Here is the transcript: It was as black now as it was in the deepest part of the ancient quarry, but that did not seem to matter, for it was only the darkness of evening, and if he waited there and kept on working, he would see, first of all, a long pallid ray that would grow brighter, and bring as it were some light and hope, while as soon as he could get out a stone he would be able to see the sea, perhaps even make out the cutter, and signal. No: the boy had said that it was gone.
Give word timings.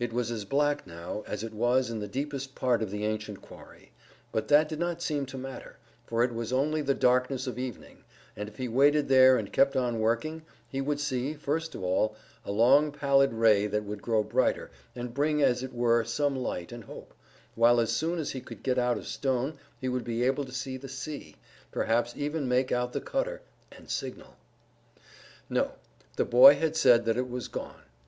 It 0.00 0.10
was 0.10 0.30
as 0.30 0.46
black 0.46 0.86
now 0.86 1.22
as 1.26 1.44
it 1.44 1.52
was 1.52 1.90
in 1.90 1.98
the 1.98 2.08
deepest 2.08 2.54
part 2.54 2.80
of 2.82 2.90
the 2.90 3.04
ancient 3.04 3.42
quarry, 3.42 3.92
but 4.32 4.48
that 4.48 4.70
did 4.70 4.78
not 4.78 5.02
seem 5.02 5.26
to 5.26 5.36
matter, 5.36 5.76
for 6.06 6.24
it 6.24 6.32
was 6.32 6.50
only 6.50 6.80
the 6.80 6.94
darkness 6.94 7.46
of 7.46 7.58
evening, 7.58 8.02
and 8.34 8.48
if 8.48 8.56
he 8.56 8.68
waited 8.68 9.06
there 9.06 9.36
and 9.36 9.52
kept 9.52 9.76
on 9.76 10.00
working, 10.00 10.40
he 10.66 10.80
would 10.80 10.98
see, 10.98 11.34
first 11.34 11.74
of 11.74 11.82
all, 11.84 12.16
a 12.46 12.50
long 12.50 12.90
pallid 12.90 13.34
ray 13.34 13.66
that 13.66 13.84
would 13.84 14.00
grow 14.00 14.22
brighter, 14.22 14.70
and 14.94 15.12
bring 15.12 15.42
as 15.42 15.62
it 15.62 15.74
were 15.74 16.02
some 16.04 16.34
light 16.34 16.72
and 16.72 16.84
hope, 16.84 17.12
while 17.54 17.78
as 17.78 17.92
soon 17.92 18.18
as 18.18 18.30
he 18.30 18.40
could 18.40 18.62
get 18.62 18.78
out 18.78 18.96
a 18.96 19.04
stone 19.04 19.58
he 19.78 19.90
would 19.90 20.04
be 20.04 20.22
able 20.22 20.46
to 20.46 20.52
see 20.52 20.78
the 20.78 20.88
sea, 20.88 21.36
perhaps 21.70 22.14
even 22.16 22.48
make 22.48 22.72
out 22.72 22.94
the 22.94 23.00
cutter, 23.02 23.42
and 23.70 23.90
signal. 23.90 24.36
No: 25.50 25.72
the 26.16 26.24
boy 26.24 26.54
had 26.54 26.76
said 26.76 27.04
that 27.04 27.18
it 27.18 27.28
was 27.28 27.46
gone. 27.48 27.82